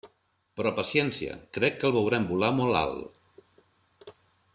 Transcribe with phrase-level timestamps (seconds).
[0.59, 4.11] Però paciència, crec que el veurem volar molt alt.